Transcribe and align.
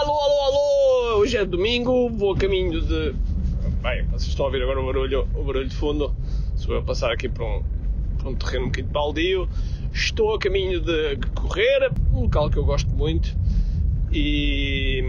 Alô, 0.00 0.18
alô, 0.18 0.40
alô! 0.44 1.18
Hoje 1.18 1.36
é 1.36 1.44
domingo, 1.44 2.08
vou 2.08 2.32
a 2.32 2.36
caminho 2.38 2.80
de. 2.80 3.14
Bem, 3.82 4.02
vocês 4.06 4.28
estão 4.28 4.46
a 4.46 4.48
ouvir 4.48 4.62
agora 4.62 4.80
o 4.80 4.86
barulho, 4.86 5.28
o 5.34 5.44
barulho 5.44 5.68
de 5.68 5.76
fundo. 5.76 6.16
Sou 6.56 6.72
eu 6.72 6.80
a 6.80 6.82
passar 6.82 7.12
aqui 7.12 7.28
por 7.28 7.44
um, 7.44 7.62
por 8.16 8.28
um 8.28 8.34
terreno 8.34 8.64
um 8.64 8.68
bocadinho 8.68 8.90
baldio. 8.90 9.48
Estou 9.92 10.34
a 10.34 10.38
caminho 10.38 10.80
de 10.80 11.16
correr, 11.34 11.92
um 12.14 12.22
local 12.22 12.48
que 12.48 12.56
eu 12.56 12.64
gosto 12.64 12.88
muito. 12.94 13.36
E, 14.10 15.04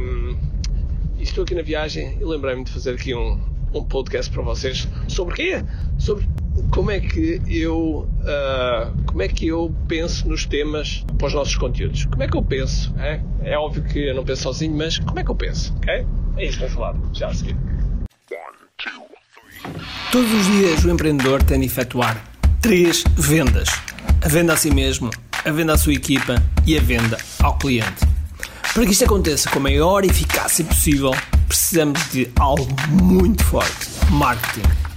e 1.17 1.23
estou 1.23 1.45
aqui 1.45 1.55
na 1.55 1.61
viagem 1.61 2.17
e 2.19 2.25
lembrei-me 2.25 2.65
de 2.65 2.71
fazer 2.71 2.95
aqui 2.95 3.15
um, 3.15 3.39
um 3.73 3.85
podcast 3.85 4.29
para 4.29 4.41
vocês. 4.41 4.89
Sobre 5.07 5.35
quê? 5.35 5.63
Sobre 5.97 6.27
como 6.71 6.89
é 6.89 6.99
que 6.99 7.41
eu 7.47 8.07
uh, 8.21 9.03
como 9.05 9.21
é 9.21 9.27
que 9.27 9.47
eu 9.47 9.75
penso 9.87 10.27
nos 10.27 10.45
temas 10.45 11.05
para 11.17 11.27
os 11.27 11.33
nossos 11.33 11.55
conteúdos? 11.55 12.05
Como 12.05 12.23
é 12.23 12.27
que 12.27 12.35
eu 12.35 12.41
penso 12.41 12.93
é? 12.97 13.21
é 13.43 13.57
óbvio 13.57 13.83
que 13.83 13.99
eu 14.07 14.15
não 14.15 14.23
penso 14.23 14.43
sozinho 14.43 14.75
mas 14.75 14.97
como 14.97 15.19
é 15.19 15.23
que 15.23 15.29
eu 15.29 15.35
penso 15.35 15.75
é 15.87 16.05
isso 16.39 16.57
que 16.57 16.65
vou 16.65 16.69
falar 16.69 16.95
já 17.13 17.27
a 17.27 17.33
seguir. 17.33 17.55
Todos 20.11 20.33
os 20.33 20.45
dias 20.47 20.83
o 20.83 20.89
empreendedor 20.89 21.43
tem 21.43 21.59
de 21.59 21.67
efetuar 21.67 22.23
três 22.61 23.03
vendas. 23.15 23.69
A 24.23 24.27
venda 24.27 24.53
a 24.53 24.57
si 24.57 24.71
mesmo 24.71 25.11
a 25.43 25.51
venda 25.51 25.73
à 25.73 25.77
sua 25.77 25.93
equipa 25.93 26.35
e 26.65 26.77
a 26.77 26.81
venda 26.81 27.17
ao 27.41 27.57
cliente. 27.57 28.05
Para 28.73 28.85
que 28.85 28.91
isto 28.91 29.03
aconteça 29.03 29.49
com 29.49 29.59
a 29.59 29.63
maior 29.63 30.05
eficácia 30.05 30.63
possível 30.63 31.11
precisamos 31.47 31.99
de 32.11 32.31
algo 32.39 32.67
muito 32.89 33.43
forte. 33.43 33.89
Marketing 34.09 34.80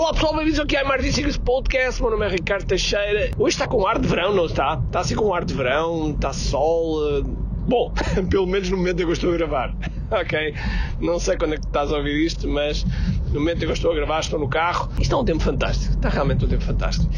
Olá 0.00 0.14
pessoal, 0.14 0.34
bem-vindos 0.34 0.58
aqui 0.58 0.78
ao 0.78 0.88
Martin 0.88 1.12
Secrets 1.12 1.36
Podcast. 1.36 2.00
Meu 2.00 2.10
nome 2.10 2.24
é 2.24 2.30
Ricardo 2.30 2.64
Teixeira. 2.64 3.32
Hoje 3.38 3.54
está 3.54 3.68
com 3.68 3.86
ar 3.86 3.98
de 3.98 4.08
verão, 4.08 4.34
não 4.34 4.46
está? 4.46 4.80
Está 4.86 5.00
assim 5.00 5.14
com 5.14 5.34
ar 5.34 5.44
de 5.44 5.52
verão, 5.52 6.12
está 6.12 6.32
sol. 6.32 7.18
Eh, 7.18 7.22
bom, 7.68 7.92
pelo 8.30 8.46
menos 8.46 8.70
no 8.70 8.78
momento 8.78 9.02
em 9.02 9.04
que 9.04 9.10
eu 9.10 9.12
estou 9.12 9.30
a 9.30 9.36
gravar. 9.36 9.76
ok? 10.10 10.54
Não 11.00 11.18
sei 11.18 11.36
quando 11.36 11.54
é 11.54 11.56
que 11.56 11.66
estás 11.66 11.92
a 11.92 11.98
ouvir 11.98 12.24
isto, 12.24 12.48
mas 12.48 12.84
no 13.32 13.40
momento 13.40 13.58
em 13.58 13.60
que 13.60 13.66
eu 13.66 13.72
estou 13.72 13.92
a 13.92 13.94
gravar, 13.94 14.20
estou 14.20 14.38
no 14.38 14.48
carro. 14.48 14.90
Isto 14.98 15.14
é 15.14 15.18
um 15.18 15.24
tempo 15.24 15.40
fantástico, 15.40 15.94
está 15.94 16.08
realmente 16.08 16.44
um 16.44 16.48
tempo 16.48 16.64
fantástico. 16.64 17.10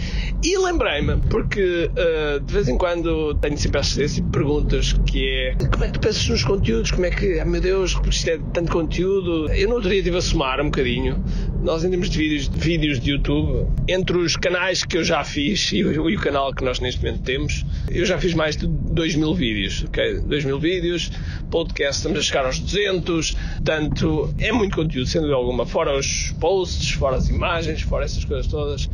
E 0.42 0.58
lembrei-me, 0.58 1.17
porque 1.30 1.91
uh, 1.91 2.41
de 2.41 2.52
vez 2.52 2.69
em 2.69 2.77
quando 2.77 3.34
tenho 3.36 3.56
sempre 3.56 3.80
essas 3.80 4.14
tipo 4.14 4.28
perguntas 4.30 4.92
que 5.06 5.28
é 5.28 5.55
como 5.70 5.84
é 5.84 5.86
que 5.86 5.94
tu 5.94 6.00
pensas 6.00 6.28
nos 6.28 6.44
conteúdos? 6.44 6.91
Como 6.91 7.06
é 7.06 7.11
que, 7.11 7.41
ah, 7.41 7.44
meu 7.44 7.61
Deus, 7.61 7.98
isto 8.08 8.28
é 8.28 8.39
tanto 8.52 8.70
conteúdo? 8.70 9.50
Eu 9.52 9.69
no 9.69 9.77
outro 9.77 9.89
dia 9.89 9.98
estive 9.98 10.19
a 10.19 10.22
somar 10.22 10.61
um 10.61 10.67
bocadinho. 10.67 11.22
Nós 11.62 11.84
em 11.84 11.91
termos 11.91 12.10
de 12.10 12.18
vídeos, 12.18 12.48
de 12.48 12.58
vídeos 12.58 12.98
de 12.98 13.12
YouTube, 13.12 13.68
entre 13.86 14.16
os 14.16 14.36
canais 14.36 14.84
que 14.84 14.98
eu 14.98 15.05
já 15.05 15.22
fiz 15.22 15.70
e 15.72 15.84
o, 15.84 16.10
e 16.10 16.16
o 16.16 16.20
canal 16.20 16.52
que 16.52 16.64
nós 16.64 16.80
neste 16.80 17.00
momento 17.05 17.22
temos, 17.22 17.64
eu 17.88 18.05
já 18.05 18.18
fiz 18.18 18.34
mais 18.34 18.56
de 18.56 18.66
2 18.66 19.14
mil 19.14 19.32
vídeos, 19.32 19.84
ok? 19.86 20.18
2 20.22 20.44
mil 20.44 20.58
vídeos, 20.58 21.12
podcast, 21.52 21.98
estamos 21.98 22.18
a 22.18 22.22
chegar 22.22 22.46
aos 22.46 22.58
200, 22.58 23.30
portanto, 23.30 24.34
é 24.40 24.50
muito 24.50 24.74
conteúdo, 24.74 25.06
sendo 25.06 25.28
de 25.28 25.33
alguma, 25.33 25.64
fora 25.64 25.96
os 25.96 26.33
posts, 26.40 26.90
fora 26.90 27.14
as 27.14 27.28
imagens, 27.28 27.83
fora 27.83 28.06
essas 28.06 28.24
coisas 28.24 28.48
todas, 28.48 28.90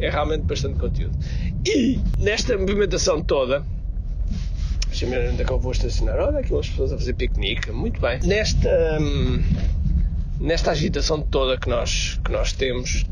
é 0.00 0.10
realmente 0.10 0.42
bastante 0.42 0.80
conteúdo. 0.80 1.16
E 1.64 2.00
nesta 2.18 2.58
movimentação 2.58 3.22
toda, 3.22 3.64
deixa-me 4.88 5.12
ver 5.12 5.30
onde 5.30 5.42
é 5.42 5.44
que 5.44 5.52
eu 5.52 5.60
vou 5.60 5.70
estacionar. 5.70 6.18
Olha, 6.18 6.40
aqui 6.40 6.52
umas 6.52 6.68
pessoas 6.68 6.92
a 6.92 6.98
fazer 6.98 7.12
piquenique, 7.12 7.70
muito 7.70 8.00
bem. 8.00 8.18
Nesta, 8.24 8.98
hum, 9.00 9.40
nesta 10.40 10.70
agitação 10.70 11.20
toda 11.20 11.58
que 11.58 11.68
nós, 11.68 12.18
que 12.24 12.32
nós 12.32 12.52
temos, 12.52 13.04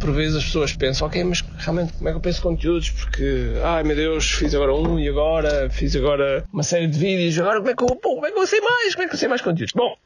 por 0.00 0.12
vezes 0.12 0.36
as 0.36 0.44
pessoas 0.44 0.72
pensam, 0.72 1.06
ok, 1.06 1.22
mas 1.22 1.44
realmente 1.58 1.92
como 1.92 2.08
é 2.08 2.12
que 2.12 2.18
eu 2.18 2.20
penso 2.20 2.42
conteúdos? 2.42 2.90
Porque, 2.90 3.52
ai 3.62 3.84
meu 3.84 3.94
Deus, 3.94 4.32
fiz 4.32 4.54
agora 4.54 4.74
um 4.74 4.98
e 4.98 5.08
agora 5.08 5.70
fiz 5.70 5.94
agora 5.94 6.44
uma 6.52 6.62
série 6.62 6.88
de 6.88 6.98
vídeos, 6.98 7.38
agora 7.38 7.58
como 7.58 7.70
é 7.70 7.74
que 7.74 7.84
eu, 7.84 7.96
como 7.96 8.26
é 8.26 8.32
que 8.32 8.38
eu 8.38 8.46
sei 8.46 8.60
mais? 8.60 8.94
Como 8.94 9.04
é 9.04 9.08
que 9.08 9.14
eu 9.14 9.18
sei 9.18 9.28
mais 9.28 9.40
conteúdos? 9.40 9.72
Bom, 9.74 9.96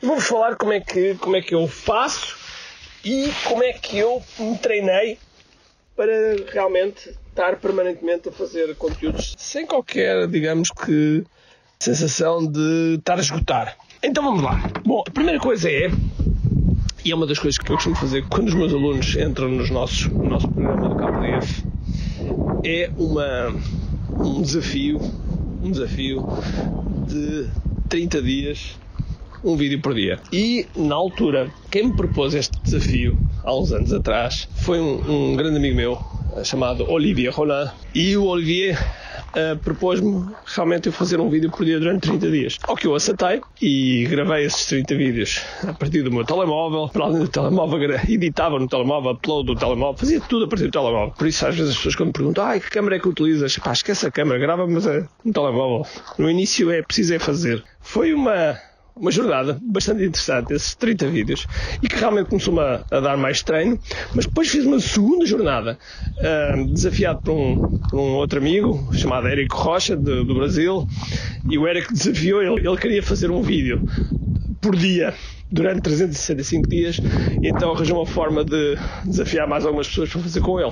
eu 0.00 0.08
vou-vos 0.08 0.26
falar 0.26 0.56
como 0.56 0.72
é, 0.72 0.80
que, 0.80 1.14
como 1.16 1.36
é 1.36 1.42
que 1.42 1.54
eu 1.54 1.68
faço 1.68 2.36
e 3.04 3.30
como 3.44 3.62
é 3.62 3.72
que 3.72 3.98
eu 3.98 4.22
me 4.38 4.56
treinei 4.56 5.18
para 5.94 6.12
realmente 6.50 7.14
estar 7.28 7.56
permanentemente 7.56 8.28
a 8.28 8.32
fazer 8.32 8.74
conteúdos 8.76 9.34
sem 9.36 9.66
qualquer, 9.66 10.26
digamos 10.28 10.70
que, 10.70 11.24
sensação 11.78 12.46
de 12.46 12.96
estar 12.98 13.18
a 13.18 13.20
esgotar. 13.20 13.76
Então 14.02 14.24
vamos 14.24 14.42
lá. 14.42 14.62
Bom, 14.84 15.04
a 15.06 15.10
primeira 15.10 15.38
coisa 15.38 15.70
é 15.70 15.90
e 17.04 17.12
é 17.12 17.14
uma 17.14 17.26
das 17.26 17.38
coisas 17.38 17.58
que 17.58 17.70
eu 17.70 17.76
costumo 17.76 17.96
fazer 17.96 18.24
quando 18.28 18.48
os 18.48 18.54
meus 18.54 18.72
alunos 18.72 19.14
entram 19.16 19.48
nos 19.50 19.70
nossos, 19.70 20.06
no 20.06 20.24
nosso 20.24 20.48
programa 20.48 20.88
do 20.88 20.96
KPDF. 20.96 21.64
É 22.64 22.90
uma, 22.96 23.54
um 24.18 24.40
desafio, 24.40 24.98
um 25.62 25.70
desafio 25.70 26.26
de 27.08 27.46
30 27.90 28.22
dias, 28.22 28.78
um 29.44 29.54
vídeo 29.54 29.80
por 29.82 29.94
dia. 29.94 30.18
E 30.32 30.66
na 30.74 30.94
altura, 30.94 31.52
quem 31.70 31.88
me 31.88 31.96
propôs 31.96 32.32
este 32.32 32.58
desafio, 32.62 33.18
há 33.44 33.54
uns 33.54 33.70
anos 33.70 33.92
atrás, 33.92 34.48
foi 34.56 34.80
um, 34.80 35.32
um 35.32 35.36
grande 35.36 35.56
amigo 35.56 35.76
meu 35.76 35.98
chamado 36.42 36.90
Olivier 36.90 37.34
Roland. 37.34 37.70
E 37.94 38.16
o 38.16 38.24
Olivier 38.24 38.78
uh, 39.34 39.58
propôs-me 39.58 40.26
realmente 40.46 40.86
eu 40.86 40.92
fazer 40.92 41.20
um 41.20 41.28
vídeo 41.28 41.50
por 41.50 41.64
dia 41.64 41.78
durante 41.78 42.08
30 42.08 42.30
dias. 42.30 42.58
Ao 42.64 42.76
que 42.76 42.86
eu 42.86 42.94
aceitei 42.94 43.40
e 43.60 44.06
gravei 44.08 44.44
esses 44.44 44.66
30 44.66 44.94
vídeos 44.96 45.42
a 45.66 45.72
partir 45.72 46.02
do 46.02 46.10
meu 46.10 46.24
telemóvel, 46.24 46.88
para 46.88 47.04
além 47.04 47.20
do 47.20 47.28
telemóvel, 47.28 47.80
editava 48.08 48.58
no 48.58 48.68
telemóvel, 48.68 49.12
upload 49.12 49.46
do 49.46 49.54
telemóvel, 49.54 49.98
fazia 49.98 50.20
tudo 50.20 50.44
a 50.44 50.48
partir 50.48 50.66
do 50.66 50.70
telemóvel. 50.70 51.14
Por 51.16 51.26
isso, 51.26 51.46
às 51.46 51.54
vezes 51.54 51.70
as 51.70 51.76
pessoas 51.76 51.96
quando 51.96 52.08
me 52.08 52.12
perguntam, 52.12 52.44
ai, 52.44 52.60
que 52.60 52.70
câmera 52.70 52.96
é 52.96 52.98
que 52.98 53.08
utilizas? 53.08 53.56
Pá, 53.58 53.72
esquece 53.72 54.06
a 54.06 54.10
câmera, 54.10 54.38
grava, 54.38 54.66
mas 54.66 54.86
é 54.86 55.06
no 55.24 55.32
telemóvel. 55.32 55.86
No 56.18 56.30
início 56.30 56.70
é 56.70 56.82
preciso 56.82 57.14
é 57.14 57.18
fazer. 57.18 57.62
Foi 57.80 58.12
uma 58.12 58.58
uma 59.00 59.10
jornada 59.10 59.58
bastante 59.62 60.04
interessante, 60.04 60.52
esses 60.52 60.74
30 60.74 61.08
vídeos, 61.08 61.46
e 61.82 61.88
que 61.88 61.96
realmente 61.96 62.28
começou-me 62.28 62.60
a, 62.60 62.84
a, 62.90 63.00
dar 63.00 63.16
mais 63.16 63.42
treino, 63.42 63.78
mas 64.14 64.26
depois 64.26 64.48
fiz 64.48 64.64
uma 64.66 64.78
segunda 64.78 65.24
jornada, 65.24 65.78
uh, 66.18 66.64
desafiado 66.66 67.20
por 67.22 67.32
um, 67.32 67.78
por 67.78 67.98
um, 67.98 68.12
outro 68.16 68.38
amigo, 68.38 68.90
chamado 68.92 69.26
Érico 69.26 69.56
Rocha, 69.56 69.96
de, 69.96 70.24
do 70.24 70.34
Brasil, 70.34 70.86
e 71.48 71.58
o 71.58 71.66
Érico 71.66 71.92
desafiou, 71.92 72.42
ele, 72.42 72.68
ele 72.68 72.76
queria 72.76 73.02
fazer 73.02 73.30
um 73.30 73.40
vídeo 73.40 73.82
por 74.60 74.76
dia 74.76 75.14
durante 75.50 75.82
365 75.82 76.68
dias, 76.68 76.98
e 77.42 77.48
então 77.48 77.72
arranjou 77.72 77.98
uma 77.98 78.06
forma 78.06 78.44
de 78.44 78.76
desafiar 79.04 79.48
mais 79.48 79.66
algumas 79.66 79.88
pessoas 79.88 80.10
para 80.10 80.22
fazer 80.22 80.40
com 80.40 80.60
ele. 80.60 80.70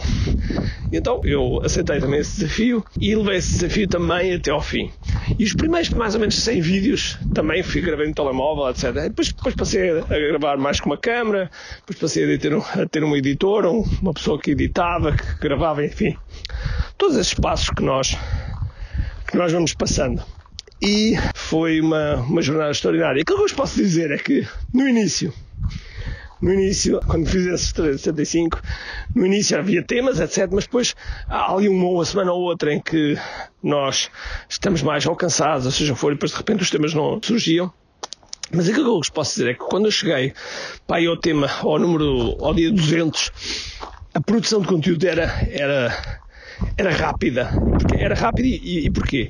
E 0.93 0.97
então 0.97 1.21
eu 1.25 1.61
aceitei 1.65 1.99
também 2.01 2.21
esse 2.21 2.41
desafio 2.41 2.85
e 3.01 3.15
levei 3.15 3.37
esse 3.37 3.55
desafio 3.55 3.89
também 3.89 4.35
até 4.35 4.51
ao 4.51 4.61
fim. 4.61 4.91
E 5.39 5.45
os 5.45 5.53
primeiros 5.53 5.91
mais 5.91 6.15
ou 6.15 6.21
menos 6.21 6.37
100 6.37 6.61
vídeos 6.61 7.19
também 7.35 7.63
fui 7.63 7.81
gravando 7.81 8.09
no 8.09 8.15
telemóvel, 8.15 8.69
etc. 8.71 8.93
Depois, 8.93 9.33
depois 9.33 9.55
passei 9.55 9.91
a 9.91 10.03
gravar 10.03 10.57
mais 10.57 10.81
com 10.81 10.91
uma 10.91 10.97
câmera, 10.97 11.51
depois 11.81 11.99
passei 11.99 12.35
a 12.35 12.39
ter 12.39 12.55
um, 12.55 12.61
a 12.61 12.87
ter 12.87 13.03
um 13.03 13.17
editor, 13.17 13.67
um, 13.67 13.85
uma 14.01 14.15
pessoa 14.15 14.39
que 14.41 14.53
editava, 14.53 15.13
que 15.13 15.39
gravava, 15.41 15.85
enfim. 15.85 16.17
Todos 16.97 17.17
esses 17.17 17.35
passos 17.35 17.71
que 17.71 17.83
nós, 17.83 18.17
que 19.27 19.37
nós 19.37 19.53
vamos 19.53 19.75
passando 19.75 20.23
e 20.81 21.17
foi 21.35 21.81
uma, 21.81 22.17
uma 22.17 22.43
jornada 22.43 22.71
extraordinária. 22.71 23.23
Aquilo 23.23 23.39
que 23.39 23.43
eu 23.43 23.49
vos 23.49 23.53
posso 23.53 23.77
dizer 23.77 24.11
é 24.11 24.19
que 24.19 24.47
no 24.73 24.89
início, 24.89 25.33
no 26.41 26.53
início, 26.53 27.01
quando 27.07 27.27
fiz 27.27 27.47
esses 27.47 27.73
365, 27.73 28.61
no 29.15 29.27
início 29.27 29.59
havia 29.59 29.83
temas, 29.83 30.21
etc. 30.21 30.49
Mas 30.53 30.65
depois 30.65 30.95
há 31.29 31.53
ali 31.53 31.69
uma, 31.69 31.89
uma 31.89 32.05
semana 32.05 32.33
ou 32.33 32.43
outra 32.43 32.73
em 32.73 32.81
que 32.81 33.17
nós 33.63 34.11
estamos 34.49 34.83
mais 34.83 35.07
alcançados, 35.07 35.67
ou 35.67 35.73
seja, 35.73 35.93
e 35.93 36.11
depois 36.11 36.31
de 36.31 36.37
repente 36.37 36.63
os 36.63 36.71
temas 36.71 36.95
não 36.95 37.21
surgiam. 37.23 37.73
Mas 38.53 38.69
aquilo 38.69 38.85
que 38.85 38.91
eu 38.91 38.97
vos 38.97 39.11
posso 39.11 39.33
dizer 39.33 39.51
é 39.51 39.55
que 39.55 39.61
quando 39.61 39.87
eu 39.87 39.91
cheguei 39.91 40.33
para 40.87 41.07
ao 41.07 41.17
tema, 41.19 41.51
ao 41.61 41.79
número, 41.79 42.37
ao 42.43 42.55
dia 42.55 42.71
200, 42.71 43.31
a 44.15 44.21
produção 44.21 44.63
de 44.63 44.69
conteúdo 44.69 45.05
era, 45.07 45.25
era, 45.51 46.23
era 46.79 46.91
rápida. 46.91 47.51
Era 47.95 48.15
rápida 48.15 48.49
e, 48.49 48.87
e 48.87 48.91
porquê? 48.91 49.29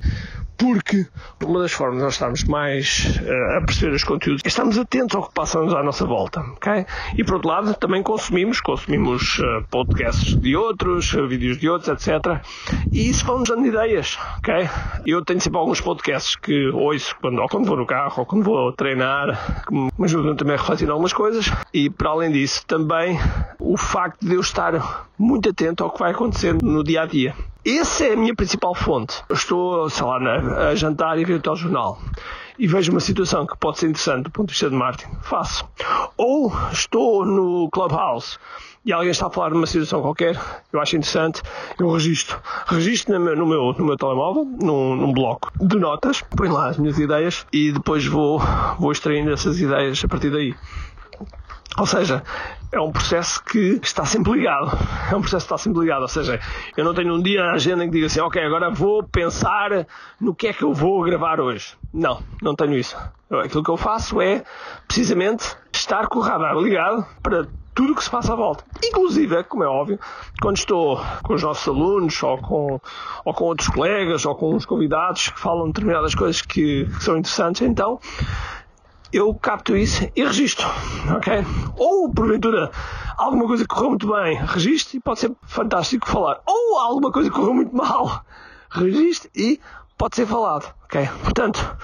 Porque 0.59 1.07
uma 1.43 1.61
das 1.61 1.73
formas 1.73 1.99
de 1.99 2.05
nós 2.05 2.15
estarmos 2.15 2.45
mais 2.45 3.21
uh, 3.23 3.57
a 3.57 3.61
perceber 3.65 3.95
os 3.95 4.03
conteúdos 4.03 4.43
é 4.45 4.49
estarmos 4.49 4.77
atentos 4.77 5.17
ao 5.17 5.29
que 5.29 5.33
passa-nos 5.33 5.73
à 5.73 5.83
nossa 5.83 6.05
volta, 6.05 6.41
ok? 6.41 6.85
E 7.17 7.23
por 7.23 7.35
outro 7.35 7.49
lado, 7.49 7.75
também 7.75 8.03
consumimos, 8.03 8.61
consumimos 8.61 9.39
uh, 9.39 9.65
podcasts 9.71 10.35
de 10.37 10.57
outros, 10.57 11.15
uh, 11.15 11.29
vídeos 11.29 11.59
de 11.59 11.69
outros, 11.69 11.89
etc. 11.89 12.43
E 12.93 13.09
isso 13.09 13.25
vão-nos 13.25 13.49
dando 13.49 13.67
ideias, 13.67 14.19
ok? 14.39 14.69
Eu 15.07 15.25
tenho 15.25 15.41
sempre 15.41 15.59
alguns 15.59 15.81
podcasts 15.81 16.35
que 16.35 16.69
ouço 16.71 17.15
quando, 17.21 17.41
ou 17.41 17.49
quando 17.49 17.67
vou 17.67 17.77
no 17.77 17.87
carro, 17.87 18.15
ou 18.19 18.27
quando 18.27 18.43
vou 18.43 18.73
treinar, 18.73 19.65
que 19.67 19.73
me 19.73 19.91
ajudam 20.03 20.35
também 20.35 20.55
a 20.55 20.59
refletir 20.59 20.91
algumas 20.91 21.13
coisas. 21.13 21.53
E 21.73 21.89
para 21.89 22.11
além 22.11 22.33
disso, 22.33 22.67
também 22.67 23.19
o 23.61 23.77
facto 23.77 24.27
de 24.27 24.35
eu 24.35 24.41
estar 24.41 25.07
muito 25.17 25.51
atento 25.51 25.85
ao 25.85 25.91
que 25.91 26.01
vai 26.01 26.11
acontecendo 26.11 26.63
no 26.63 26.83
dia 26.83 27.03
a 27.03 27.07
dia. 27.07 27.35
Essa 27.67 28.07
é 28.07 28.13
a 28.13 28.17
minha 28.17 28.35
principal 28.35 28.75
fonte. 28.75 29.23
Eu 29.29 29.35
estou, 29.35 29.91
sei 29.91 30.05
lá, 30.05 30.19
a 30.71 30.75
jantar 30.75 31.19
e 31.19 31.25
ver 31.25 31.35
o 31.35 31.41
telejornal 31.41 31.99
e 32.59 32.67
vejo 32.67 32.91
uma 32.91 33.01
situação 33.01 33.47
que 33.47 33.57
pode 33.57 33.79
ser 33.79 33.87
interessante 33.87 34.25
do 34.25 34.31
ponto 34.31 34.49
de 34.49 34.53
vista 34.53 34.69
de 34.69 34.77
marketing, 34.77 35.13
faço. 35.23 35.65
Ou 36.17 36.53
estou 36.73 37.25
no 37.25 37.69
Clubhouse 37.71 38.37
e 38.85 38.93
alguém 38.93 39.11
está 39.11 39.27
a 39.27 39.31
falar 39.31 39.51
de 39.51 39.55
uma 39.55 39.67
situação 39.67 40.01
qualquer, 40.03 40.41
eu 40.73 40.81
acho 40.81 40.97
interessante, 40.97 41.43
eu 41.79 41.91
registro. 41.91 42.41
Registro 42.67 43.19
no 43.19 43.25
meu, 43.25 43.37
no 43.37 43.47
meu, 43.47 43.73
no 43.75 43.85
meu 43.85 43.97
telemóvel, 43.97 44.45
num, 44.45 44.97
num, 44.97 45.13
bloco 45.13 45.53
de 45.61 45.79
notas, 45.79 46.23
ponho 46.23 46.53
lá 46.53 46.71
as 46.71 46.79
minhas 46.79 46.99
ideias 46.99 47.47
e 47.53 47.71
depois 47.71 48.05
vou, 48.07 48.41
vou 48.79 48.91
extraindo 48.91 49.33
essas 49.33 49.61
ideias 49.61 50.03
a 50.03 50.09
partir 50.09 50.31
daí. 50.31 50.55
Ou 51.79 51.87
seja, 51.87 52.23
é 52.73 52.81
um 52.81 52.91
processo 52.91 53.43
que 53.45 53.81
está 53.83 54.05
sempre 54.05 54.33
ligado. 54.33 54.77
É 55.11 55.17
um 55.17 55.21
processo 55.21 55.47
que 55.47 55.55
está 55.55 55.59
sempre 55.59 55.81
ligado. 55.81 56.03
Ou 56.03 56.09
seja, 56.09 56.41
eu 56.77 56.85
não 56.85 56.93
tenho 56.93 57.15
um 57.15 57.23
dia 57.23 57.43
na 57.43 57.53
agenda 57.53 57.85
em 57.85 57.89
que 57.89 57.95
diga 57.95 58.07
assim, 58.07 58.21
ok, 58.21 58.43
agora 58.43 58.71
vou 58.71 59.03
pensar 59.03 59.87
no 60.21 60.35
que 60.35 60.49
é 60.49 60.53
que 60.53 60.65
eu 60.65 60.73
vou 60.73 61.03
gravar 61.03 61.41
hoje. 61.41 61.77
Não, 61.93 62.23
não 62.43 62.55
tenho 62.55 62.75
isso. 62.75 62.97
Aquilo 63.31 63.63
que 63.63 63.71
eu 63.71 63.77
faço 63.77 64.21
é, 64.21 64.45
precisamente, 64.87 65.57
estar 65.73 66.09
com 66.09 66.19
o 66.19 66.23
radar 66.23 66.57
ligado 66.57 67.07
para 67.23 67.47
tudo 67.75 67.93
o 67.93 67.95
que 67.95 68.03
se 68.03 68.11
passa 68.11 68.33
à 68.33 68.37
volta. 68.37 68.65
Inclusive, 68.85 69.45
como 69.45 69.63
é 69.63 69.69
óbvio, 69.69 70.01
quando 70.43 70.57
estou 70.57 71.01
com 71.23 71.35
os 71.35 71.43
nossos 71.45 71.69
alunos 71.69 72.21
ou 72.25 72.37
com, 72.39 72.81
ou 73.25 73.33
com 73.33 73.45
outros 73.45 73.69
colegas 73.69 74.27
ou 74.27 74.35
com 74.35 74.53
uns 74.53 74.67
convidados 74.67 75.29
que 75.29 75.39
falam 75.39 75.69
determinadas 75.69 76.13
coisas 76.13 76.43
que, 76.43 76.87
que 76.87 77.05
são 77.05 77.17
interessantes, 77.17 77.63
então 77.63 78.01
eu 79.13 79.35
capto 79.35 79.77
isso 79.77 80.09
e 80.15 80.25
registro, 80.25 80.67
ok? 81.17 81.45
Ou, 81.77 82.13
porventura, 82.13 82.71
alguma 83.17 83.47
coisa 83.47 83.67
correu 83.67 83.91
muito 83.91 84.13
bem, 84.13 84.37
registro 84.45 84.97
e 84.97 85.01
pode 85.01 85.21
ser 85.21 85.33
fantástico 85.47 86.09
falar. 86.09 86.41
Ou 86.47 86.79
alguma 86.79 87.11
coisa 87.11 87.31
correu 87.31 87.55
muito 87.55 87.75
mal, 87.75 88.25
registro 88.71 89.31
e 89.35 89.61
pode 89.97 90.17
ser 90.17 90.27
falado, 90.27 90.73
ok? 90.85 91.09
Portanto, 91.23 91.77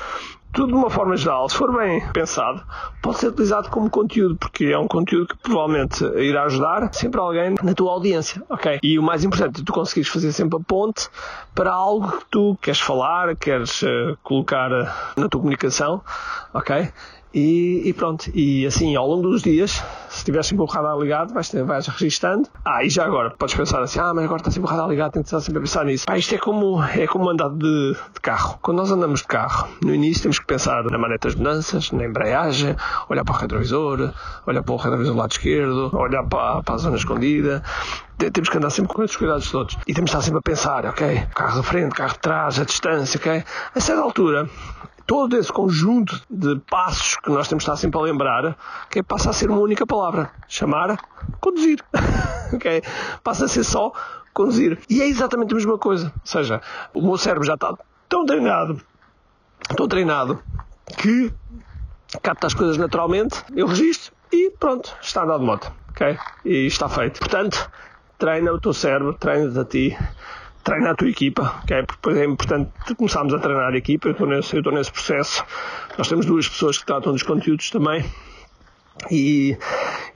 tudo 0.54 0.68
de 0.68 0.74
uma 0.74 0.88
forma 0.88 1.16
geral, 1.16 1.48
se 1.48 1.56
for 1.56 1.76
bem 1.76 2.00
pensado, 2.12 2.62
pode 3.02 3.18
ser 3.18 3.28
utilizado 3.28 3.68
como 3.68 3.90
conteúdo, 3.90 4.36
porque 4.36 4.66
é 4.66 4.78
um 4.78 4.86
conteúdo 4.86 5.34
que 5.34 5.36
provavelmente 5.42 6.04
irá 6.16 6.44
ajudar 6.44 6.94
sempre 6.94 7.20
alguém 7.20 7.56
na 7.60 7.74
tua 7.74 7.92
audiência, 7.92 8.40
ok? 8.48 8.78
E 8.80 8.96
o 8.98 9.02
mais 9.02 9.24
importante 9.24 9.64
tu 9.64 9.72
conseguires 9.72 10.08
fazer 10.08 10.32
sempre 10.32 10.56
a 10.56 10.62
ponte 10.62 11.08
para 11.54 11.72
algo 11.72 12.18
que 12.18 12.24
tu 12.30 12.56
queres 12.62 12.80
falar, 12.80 13.34
queres 13.36 13.82
uh, 13.82 14.16
colocar 14.22 14.70
uh, 14.70 14.86
na 15.20 15.28
tua 15.28 15.40
comunicação, 15.40 16.00
ok? 16.54 16.88
E, 17.34 17.82
e, 17.84 17.92
pronto, 17.92 18.30
e 18.32 18.64
assim 18.64 18.94
ao 18.94 19.08
longo 19.08 19.28
dos 19.28 19.42
dias, 19.42 19.82
se 20.08 20.18
estiver 20.18 20.44
sempre 20.44 20.62
o 20.62 20.66
radar 20.66 20.96
ligado, 20.96 21.34
vais, 21.34 21.50
vais 21.52 21.86
registando. 21.88 22.48
Ah, 22.64 22.84
e 22.84 22.88
já 22.88 23.04
agora, 23.04 23.30
podes 23.36 23.56
pensar 23.56 23.82
assim, 23.82 23.98
ah, 23.98 24.12
mas 24.14 24.24
agora 24.24 24.40
está 24.40 24.52
sempre 24.52 24.68
o 24.68 24.70
radar 24.70 24.88
ligado, 24.88 25.12
tenho 25.12 25.24
que 25.24 25.28
estar 25.28 25.40
sempre 25.40 25.58
a 25.58 25.62
pensar 25.62 25.84
nisso. 25.84 26.04
Ah, 26.08 26.16
isto 26.16 26.32
é 26.32 26.38
como, 26.38 26.80
é 26.84 27.08
como 27.08 27.28
andar 27.28 27.48
de, 27.48 27.96
de 28.14 28.20
carro. 28.22 28.56
Quando 28.62 28.76
nós 28.78 28.92
andamos 28.92 29.20
de 29.20 29.26
carro, 29.26 29.68
no 29.82 29.92
início 29.92 30.22
temos 30.22 30.38
que 30.38 30.46
pensar 30.46 30.84
na 30.84 30.96
maneta 30.96 31.26
das 31.26 31.34
mudanças, 31.34 31.90
na 31.90 32.04
embreagem, 32.04 32.76
olhar 33.08 33.24
para 33.24 33.34
o 33.34 33.38
retrovisor, 33.38 34.12
olhar 34.46 34.62
para 34.62 34.72
o 34.72 34.76
retrovisor 34.76 35.12
do 35.14 35.18
lado 35.18 35.32
esquerdo, 35.32 35.90
olhar 35.92 36.22
para, 36.22 36.62
para 36.62 36.74
a 36.76 36.78
zona 36.78 36.96
escondida, 36.96 37.64
temos 38.16 38.48
que 38.48 38.56
andar 38.56 38.70
sempre 38.70 38.94
com 38.94 39.02
esses 39.02 39.16
cuidados 39.16 39.50
todos. 39.50 39.76
E 39.88 39.92
temos 39.92 40.10
que 40.10 40.16
estar 40.16 40.22
sempre 40.22 40.38
a 40.38 40.42
pensar, 40.42 40.86
ok? 40.86 41.26
Carro 41.34 41.60
de 41.60 41.66
frente, 41.66 41.96
carro 41.96 42.12
de 42.12 42.20
trás, 42.20 42.60
a 42.60 42.64
distância, 42.64 43.18
ok? 43.18 43.42
A 43.74 43.80
certa 43.80 44.02
altura, 44.02 44.48
todo 45.06 45.36
esse 45.36 45.52
conjunto 45.52 46.20
de 46.30 46.58
passos 46.70 47.16
que 47.16 47.30
nós 47.30 47.48
temos 47.48 47.64
de 47.64 47.70
estar 47.70 47.76
sempre 47.76 47.98
a 47.98 48.02
lembrar, 48.02 48.56
que 48.90 49.02
passa 49.02 49.30
a 49.30 49.32
ser 49.32 49.50
uma 49.50 49.60
única 49.60 49.86
palavra, 49.86 50.30
chamar 50.48 50.98
conduzir. 51.40 51.80
okay? 52.52 52.82
Passa 53.22 53.44
a 53.44 53.48
ser 53.48 53.64
só 53.64 53.92
conduzir. 54.32 54.78
E 54.88 55.02
é 55.02 55.06
exatamente 55.06 55.52
a 55.52 55.56
mesma 55.56 55.78
coisa. 55.78 56.06
Ou 56.06 56.26
seja, 56.26 56.60
o 56.92 57.02
meu 57.02 57.16
cérebro 57.16 57.46
já 57.46 57.54
está 57.54 57.76
tão 58.08 58.24
treinado, 58.24 58.80
tão 59.76 59.88
treinado, 59.88 60.42
que 60.98 61.32
capta 62.22 62.46
as 62.46 62.54
coisas 62.54 62.76
naturalmente, 62.76 63.42
eu 63.54 63.66
registro 63.66 64.12
e 64.32 64.50
pronto, 64.50 64.94
está 65.00 65.22
andado 65.22 65.40
de 65.40 65.46
moto. 65.46 65.72
Okay? 65.90 66.18
E 66.44 66.66
está 66.66 66.88
feito. 66.88 67.20
Portanto, 67.20 67.70
treina 68.18 68.52
o 68.52 68.60
teu 68.60 68.72
cérebro, 68.72 69.14
treina-te 69.14 69.58
a 69.58 69.64
ti 69.64 69.96
treina 70.64 70.90
a 70.90 70.94
tua 70.94 71.08
equipa, 71.08 71.62
que 71.66 71.74
é, 71.74 71.84
é 72.16 72.24
importante 72.24 72.72
começarmos 72.96 73.34
a 73.34 73.38
treinar 73.38 73.72
a 73.72 73.76
equipa, 73.76 74.08
eu 74.08 74.12
estou 74.12 74.26
nesse, 74.26 74.54
eu 74.54 74.60
estou 74.60 74.72
nesse 74.72 74.90
processo. 74.90 75.44
Nós 75.96 76.08
temos 76.08 76.24
duas 76.24 76.48
pessoas 76.48 76.78
que 76.78 76.86
tratam 76.86 77.12
dos 77.12 77.22
conteúdos 77.22 77.70
também 77.70 78.04
e, 79.10 79.56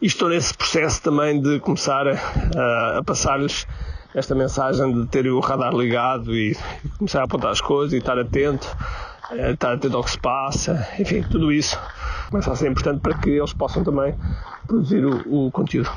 e 0.01 0.07
estou 0.07 0.29
nesse 0.29 0.55
processo 0.55 1.03
também 1.03 1.41
de 1.41 1.61
começar 1.61 2.07
a, 2.09 2.99
a 2.99 3.03
passar-lhes 3.05 3.67
esta 4.15 4.35
mensagem 4.35 4.93
de 4.93 5.07
ter 5.07 5.27
o 5.29 5.39
radar 5.39 5.75
ligado 5.75 6.35
e, 6.35 6.57
e 6.85 6.89
começar 6.97 7.21
a 7.21 7.25
apontar 7.25 7.51
as 7.51 7.61
coisas 7.61 7.93
e 7.93 7.99
estar 7.99 8.19
atento, 8.19 8.67
eh, 9.33 9.53
estar 9.53 9.75
atento 9.75 9.97
ao 9.97 10.03
que 10.03 10.11
se 10.11 10.19
passa, 10.19 10.89
enfim, 10.99 11.23
tudo 11.31 11.53
isso 11.53 11.79
começa 12.31 12.51
a 12.51 12.57
ser 12.57 12.71
importante 12.71 13.01
para 13.01 13.15
que 13.19 13.31
eles 13.31 13.53
possam 13.53 13.85
também 13.85 14.15
produzir 14.67 15.05
o, 15.05 15.47
o 15.47 15.51
conteúdo. 15.51 15.91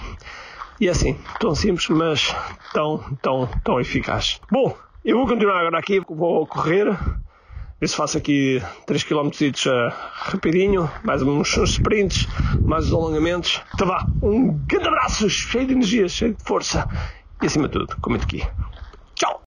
E 0.82 0.88
é 0.88 0.90
assim, 0.90 1.16
tão 1.40 1.54
simples, 1.54 1.88
mas 1.90 2.36
tão, 2.74 2.98
tão, 3.22 3.48
tão 3.64 3.80
eficaz. 3.80 4.42
Bom, 4.52 4.76
eu 5.06 5.16
vou 5.16 5.28
continuar 5.28 5.60
agora 5.60 5.78
aqui, 5.78 6.00
vou 6.10 6.48
correr, 6.48 6.86
ver 7.80 7.88
se 7.88 7.96
faço 7.96 8.18
aqui 8.18 8.60
3 8.88 9.04
km 9.04 9.28
uh, 9.28 9.94
rapidinho, 10.12 10.90
mais 11.04 11.22
uns, 11.22 11.56
uns 11.56 11.74
sprints, 11.74 12.28
mais 12.66 12.88
uns 12.88 12.94
alongamentos. 12.94 13.62
Então 13.76 13.86
vá, 13.86 14.08
um 14.24 14.54
grande 14.68 14.88
abraço, 14.88 15.30
cheio 15.30 15.68
de 15.68 15.74
energia, 15.74 16.10
cheio 16.10 16.34
de 16.34 16.44
força 16.44 16.88
e 17.44 17.46
acima 17.46 17.68
de 17.68 17.74
tudo, 17.74 17.96
comente 18.02 18.24
aqui. 18.24 18.44
Tchau! 19.14 19.40